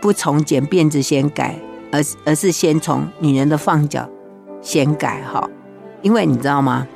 [0.00, 1.58] 不从剪辫子先改，
[1.90, 4.08] 而而是先从女人的放脚
[4.62, 5.20] 先改？
[5.24, 5.50] 哈，
[6.02, 6.86] 因为你知道吗？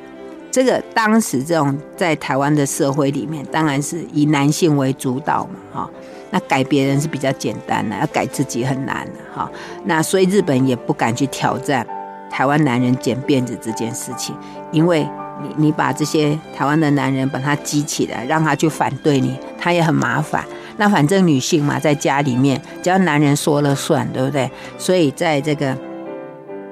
[0.52, 5.90] 这个当时这种在台湾的社会里面，当然是以男性为主导嘛，哈。
[6.34, 9.48] 那改别人是比较简单的，要改自己很难的哈。
[9.84, 11.86] 那所以日本也不敢去挑战
[12.28, 14.34] 台湾男人剪辫子这件事情，
[14.72, 15.08] 因为
[15.40, 20.44] 你你把这些台湾的男人把他激起来，让他去反对你，他也很麻烦。
[20.76, 24.50] 那反正女性嘛，在家里面只要男人说了算，对不对？
[24.76, 25.76] 所以在这个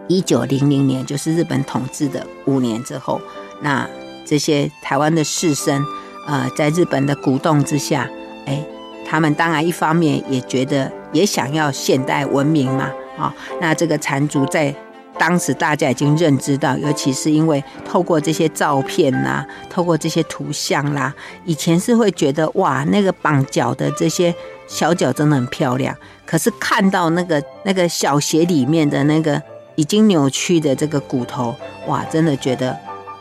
[0.08, 3.20] 一九零零年，就是日本统治的五年之后，
[3.60, 3.88] 那
[4.26, 5.80] 这些台湾的士绅，
[6.26, 8.10] 呃，在日本的鼓动之下，
[9.12, 14.74] 他们当然一方面也觉得也想要现代文明嘛，啊，那这个缠足在
[15.18, 21.12] 当时大家已经认知到，尤其是因为透过这些照片呐，透过这些图像啦，
[21.44, 24.34] 以前是会觉得哇，那个绑脚的这些
[24.66, 25.94] 小脚真的很漂亮，
[26.24, 29.42] 可是看到那个那个小鞋里面的那个
[29.74, 31.54] 已经扭曲的这个骨头，
[31.86, 32.74] 哇，真的觉得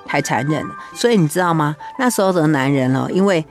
[0.05, 0.73] 太残忍了。
[0.95, 1.75] 所以你知道吗？
[1.99, 3.45] 那时候的男人哦，因为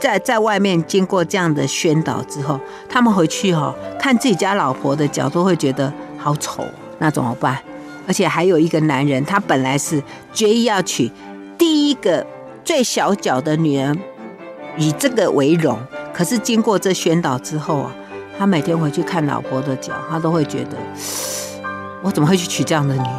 [0.00, 2.58] 在在外面经过这样的宣导之后，
[2.88, 6.64] 他们回去哈、哦、看自己家老婆的脚都会觉得好丑，
[6.98, 7.58] 那怎么办？
[8.06, 11.10] 而且还有一个男人，他本来是决意要娶
[11.58, 12.26] 第一个
[12.64, 13.98] 最小脚的女人，
[14.76, 15.78] 以这个为荣。
[16.12, 17.94] 可是经过这宣导之后啊，
[18.38, 20.76] 他每天回去看老婆的脚，他都会觉得，
[22.02, 23.12] 我怎么会去娶这样的女人？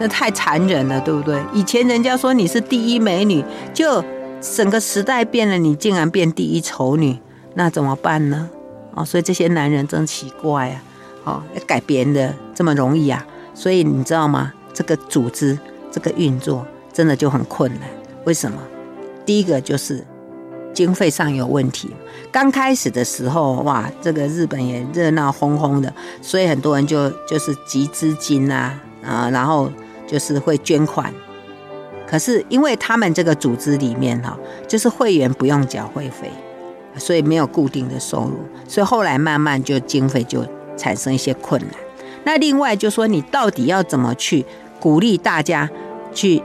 [0.00, 1.40] 这太残忍了，对不对？
[1.52, 4.02] 以前人家说你是第一美女，就。
[4.40, 7.18] 整个时代变了，你竟然变第一丑女，
[7.54, 8.48] 那怎么办呢？
[8.94, 10.82] 哦，所以这些男人真奇怪啊！
[11.24, 13.26] 哦，改别人的这么容易啊？
[13.52, 14.52] 所以你知道吗？
[14.72, 15.58] 这个组织、
[15.90, 17.82] 这个运作真的就很困难。
[18.24, 18.58] 为什么？
[19.24, 20.06] 第一个就是
[20.72, 21.90] 经费上有问题。
[22.30, 29.70] 刚开始的时候，哇，这个日本也热闹哄哄的，所以很多人就就是集资金啊，啊，然后
[30.06, 31.12] 就是会捐款。
[32.06, 36.30] 可是因为他们这个组织里面哈，就是会员不用缴会费，
[36.96, 41.70] 所以没有固定的收入，所以后来慢慢就经费就产生一些困难。
[42.24, 44.44] 那另外就说你到底要怎么去
[44.80, 45.68] 鼓励大家
[46.12, 46.42] 去，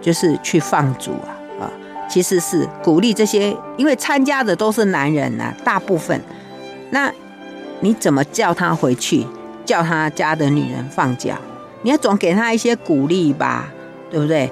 [0.00, 1.70] 就是去放逐啊啊，
[2.08, 6.20] 其实是鼓励这些，因为参加的都是男人呐，大部分，
[6.90, 7.12] 那
[7.80, 9.26] 你怎么叫他回去，
[9.64, 11.36] 叫他家的女人放脚？
[11.82, 13.68] 你要总给他一些鼓励吧，
[14.10, 14.50] 对不对？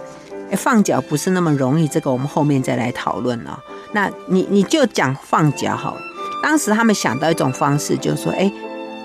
[0.51, 3.59] 哎，放脚不是那么容易，这个我们后面再来讨论哦。
[3.93, 6.01] 那你你就讲放脚好了。
[6.43, 8.53] 当时他们想到一种方式，就是说，哎，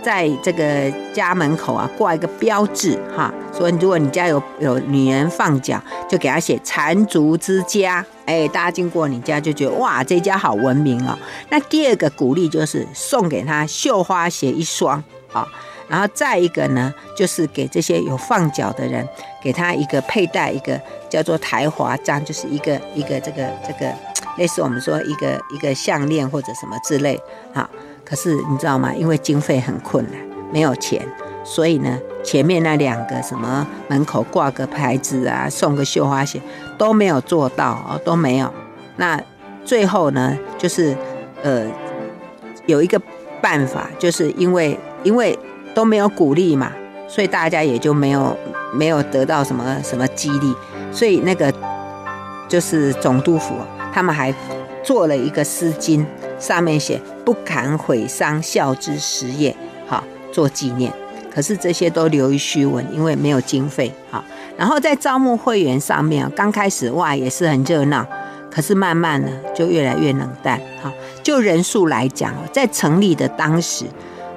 [0.03, 8.05] 在这个家门口啊挂一个标志哈，说如果你家有有女人放脚，就给她写“缠足之家”。
[8.27, 11.17] 哎，大家经过你家就觉得哇，这家好文明哦。
[11.49, 15.47] 那第二个鼓励就是送给她绣花鞋一双啊。
[15.91, 19.05] 然后再一个呢，就是给这些有放脚的人，
[19.43, 20.79] 给他一个佩戴一个
[21.09, 23.93] 叫做台华章，就是一个一个这个这个
[24.37, 27.19] 类似我们说一个一个项链或者什么之类。
[27.53, 27.69] 好，
[28.05, 28.93] 可是你知道吗？
[28.95, 30.13] 因为经费很困难，
[30.53, 31.05] 没有钱，
[31.43, 36.41] 所以呢，前面那两个什么门口挂个牌子啊，送个绣花鞋
[36.77, 38.49] 都没有做到哦，都没有。
[38.95, 39.21] 那
[39.65, 40.95] 最后呢，就是
[41.43, 41.67] 呃
[42.65, 42.97] 有一个
[43.41, 45.37] 办法，就是因为因为。
[45.73, 46.71] 都没有鼓励嘛，
[47.07, 48.37] 所以大家也就没有
[48.73, 50.53] 没有得到什么什么激励，
[50.91, 51.53] 所以那个
[52.47, 53.55] 就是总督府，
[53.93, 54.33] 他们还
[54.83, 56.05] 做了一个丝巾，
[56.39, 59.55] 上面写“不敢毁伤孝之实业”，
[59.87, 60.91] 好做纪念。
[61.33, 63.89] 可是这些都流于虚文，因为没有经费。
[64.09, 64.21] 好，
[64.57, 68.05] 然后在招募会员上面，刚开始哇也是很热闹，
[68.49, 70.59] 可是慢慢呢就越来越冷淡。
[70.81, 70.91] 好，
[71.23, 73.85] 就人数来讲，在成立的当时。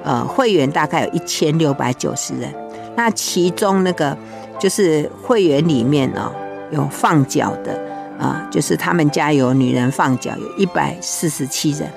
[0.05, 2.53] 呃，会员大概有一千六百九十人，
[2.95, 4.15] 那其中那个
[4.59, 6.31] 就是会员里面哦，
[6.69, 7.73] 有放脚的
[8.19, 11.89] 啊、就是他们家有女人放脚，有一百四十七人。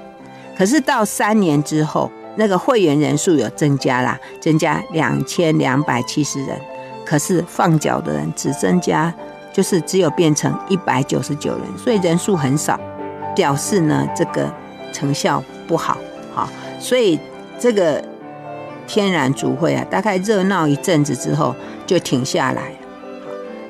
[0.56, 6.58] 可是到三年之后，那个会员人数有增加啦，增加两千两百七十人，
[7.04, 9.12] 可是放脚的人只增加，
[9.52, 12.80] 就是只有变成一百九十九人，所以人数很少，
[13.36, 14.50] 表示呢这个
[14.94, 15.98] 成效不好，
[16.34, 16.48] 好，
[16.80, 17.20] 所以。
[17.58, 18.02] 这个
[18.86, 21.54] 天然足会啊，大概热闹一阵子之后
[21.86, 22.72] 就停下来。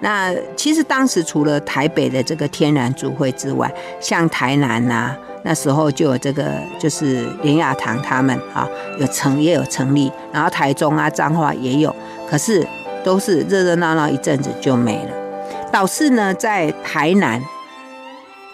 [0.01, 8.69] 那其实当时除了台北的这个天然足会之外，像台南呐、啊，那时候就有这个就是莲雅堂他们啊，
[9.01, 11.93] 有成也有成立，然后台中啊彰化也有，
[12.31, 12.65] 可是
[13.03, 15.11] 都是热热闹闹一阵子就没了。
[15.73, 17.43] 倒是呢，在台南，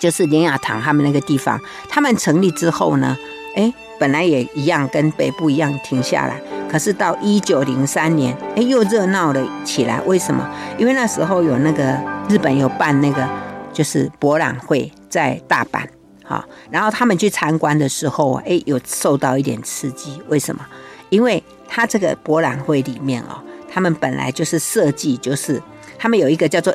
[0.00, 1.60] 就是连雅堂他们那个地方，
[1.90, 3.14] 他们成立之后呢，
[3.56, 3.72] 哎。
[3.96, 6.38] 本来也一样，跟北部一样停下来。
[6.68, 10.00] 可是到一九零三年，哎，又热闹了起来。
[10.00, 10.46] 为什么？
[10.76, 11.96] 因为那时候有那个
[12.28, 13.26] 日本有办那个
[13.72, 15.86] 就是博览会，在大阪，
[16.24, 20.20] 好，然后他们去参观的时候，哎，有受到一点刺激。
[20.28, 20.66] 为什么？
[21.08, 23.40] 因为他这个博览会里面哦，
[23.72, 25.62] 他们本来就是设计，就是
[25.96, 26.74] 他们有一个叫做，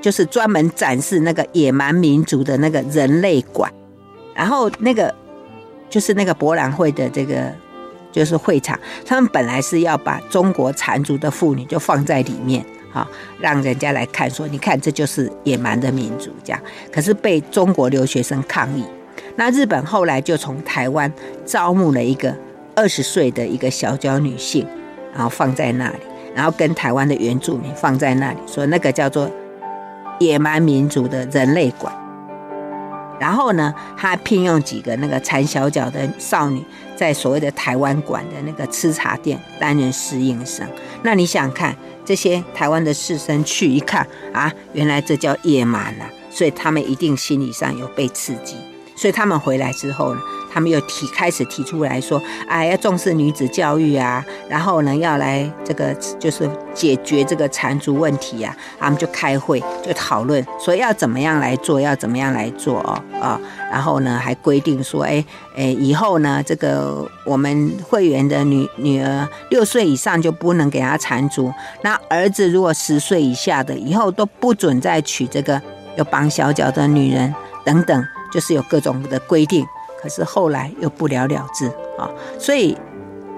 [0.00, 3.70] 就是专门展示那个野蛮民族的那个人类馆，
[4.32, 5.12] 然后那个。
[5.92, 7.52] 就是那个博览会的这个，
[8.10, 13.06] 就是会场，他们本来是要把中国缠足的妇女就放在里面，哈，
[13.38, 16.58] 让人家来看，说你看这就是野蛮的民族这样。
[16.90, 18.86] 可是被中国留学生抗议，
[19.36, 21.12] 那日本后来就从台湾
[21.44, 22.34] 招募了一个
[22.74, 24.66] 二十岁的一个小脚女性，
[25.12, 25.98] 然后放在那里，
[26.34, 29.30] 然后跟台湾的原住民放在那里，说那个叫做
[30.20, 31.94] 野蛮民族的人类馆。
[33.22, 36.60] 然后呢，他聘用几个那个缠小脚的少女，
[36.96, 40.66] 在所谓的台湾馆的那个吃茶店担任侍应生。
[41.04, 41.72] 那你想看
[42.04, 48.56] 这些台湾的士绅去一看啊，原来这叫野蛮啊，所以他们一定心理上有被刺激。
[49.02, 50.20] 所以他们回来之后呢，
[50.54, 63.40] 他们又提开始提出来说，哎，要重视女子教育啊，然后呢，要来这个就是解决这个缠足问题啊，他们就开会就讨论说要怎么样来做，要怎么样来做哦啊，
[63.72, 65.24] 然后呢还规定说，哎
[65.56, 75.60] 哎，以后呢这个我们会员的女女儿六岁以上就不能给她缠足，那儿子如果十岁以下的，以后都不准再娶这个
[75.96, 77.34] 有绑小脚的女人
[77.64, 79.64] 等等，就是有各种的规定。
[80.00, 82.76] 可是后来又不了了之啊，所以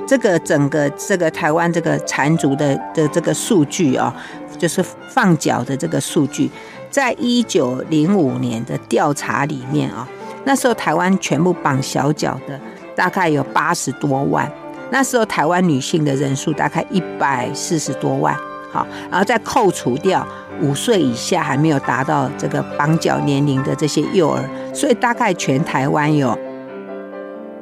[0.06, 4.16] 这个整个这个台湾这个缠足的的这个数据啊，
[4.56, 6.50] 就是放脚的这个数据，
[6.90, 10.08] 在一九零五年的调查里面啊，
[10.44, 12.58] 那时候台湾全部绑小脚的
[12.96, 14.50] 大概有八十多万，
[14.90, 18.34] 那时候台湾女性的人数大概一百四十多万，
[18.72, 20.26] 好，然后再扣除掉
[20.62, 24.44] 五岁以下还没有达到这个绑脚年龄的这些幼儿，
[24.74, 26.38] 所以大概全台湾有。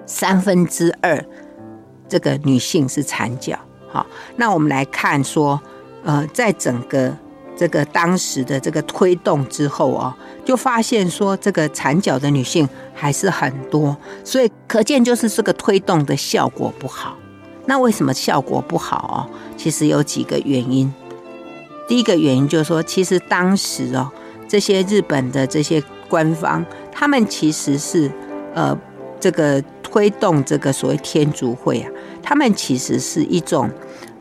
[0.04, 1.24] 三分之二，
[2.08, 3.56] 这个女性是缠脚。
[3.88, 4.04] 好，
[4.36, 5.58] 那我们来看说，
[6.02, 7.16] 呃，在整个
[7.56, 10.12] 这个当时的这个推动之后哦，
[10.44, 17.16] 就发现说这个缠脚的女性还是很多，所以可见就是这个推动的效果不好。
[17.64, 19.30] 那为什么效果不好哦？
[19.56, 20.92] 其实有几个原因。
[21.88, 24.10] 第一个原因就是说，其实当时哦。
[24.48, 28.10] 这些日本的这些官方，他们其实是
[28.52, 28.78] 呃
[29.18, 31.90] 这个推动这个所谓天竺会啊，
[32.22, 33.70] 他们其实是一种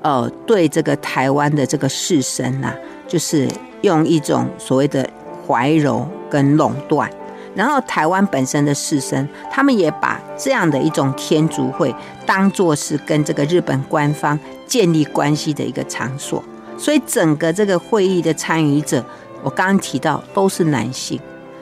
[0.02, 2.74] 呃对这个台湾的这个士绅呐，
[3.10, 3.46] 就是
[3.82, 5.06] 用一种所谓的
[5.46, 7.12] 怀柔跟垄断。
[7.54, 11.94] 然后台湾本身的士绅，他们也把这样的一种天竺会
[12.26, 16.42] 当作是跟这个日本官方建立关系的一个场所，
[16.82, 19.06] 所以整个这个会议的参与者，
[19.44, 21.20] 我刚刚提到都是男性。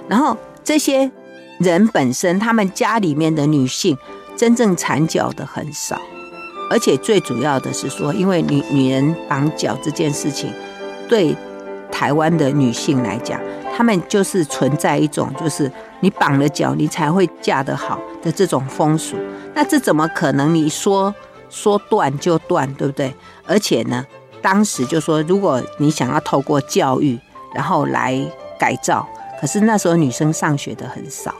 [0.07, 1.11] 然后这些
[1.59, 3.97] 人本身，他们家里面的女性
[4.37, 5.99] 真正缠脚的很少，
[6.71, 10.53] 而且最主要的是说，因为女女人绑脚这件事情，
[11.09, 11.35] 对
[11.91, 13.41] 台湾的女性来讲。
[13.75, 19.17] 他们就是存在一种，就是你绑了脚，你才会嫁得好的这种风俗。
[19.53, 20.53] 那这怎么可能？
[20.55, 21.13] 你说
[21.49, 23.13] 说断就断，对不对？
[23.45, 24.05] 而且呢，
[24.41, 27.19] 当时就说，如果你想要透过教育，
[27.53, 28.19] 然后来
[28.59, 29.07] 改造，
[29.39, 31.33] 可是那时候女生上学的很少，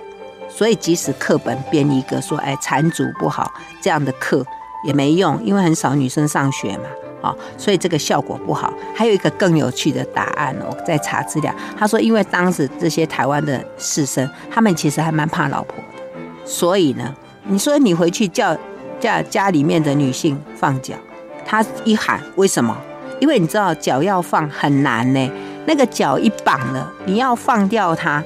[0.50, 4.45] 所以即使课本编一个说，哎，缠足不好这样的课
[4.84, 6.86] 也没用，因为很少女生上学嘛。
[7.22, 8.74] 哦，所以这个效果不好。
[8.95, 11.54] 还有一个更有趣的答案，我在查资料。
[11.78, 18.56] 他说，因为当时这些台湾的士绅，他们其实还蛮怕老婆的，所以呢，你说你回去叫
[19.02, 20.95] 叫家里面的女性放脚，
[21.45, 22.74] 他一喊为什么？
[23.20, 25.32] 因为你知道脚要放很难呢，
[25.65, 28.24] 那个脚一绑了，你要放掉它。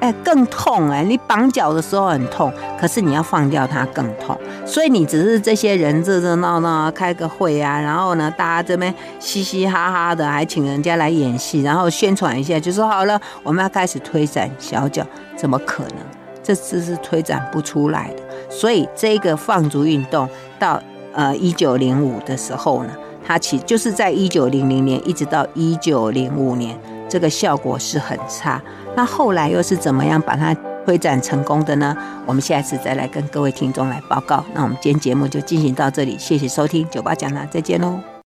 [0.00, 1.04] 哎，更痛哎！
[1.04, 4.36] 你绑脚的时候很痛，可是你要放掉它更痛。
[4.66, 15.98] 所以你只是这些人热热闹闹开个会啊，然后呢，大家这边嘻嘻哈哈的，还请人家来演戏，然后宣传一下，就说好了，我们要开始推展小脚，怎么可能？
[16.42, 18.22] 这次是推展不出来的。
[18.50, 20.28] 所以这个放足运动
[20.58, 20.82] 到
[21.12, 22.90] 呃一九零五的时候呢，
[23.32, 26.78] 它其就是在一九零零年一直到一九零五年。
[27.08, 28.62] 这个效果是很差，
[28.96, 30.54] 那后来又是怎么样把它
[30.86, 31.94] 推展成功的呢？
[32.24, 34.42] 我们下次再来跟各位听众来报告。
[34.54, 38.11] 那我们今天节目就进行到这里，谢谢收听九八讲堂，再见喽。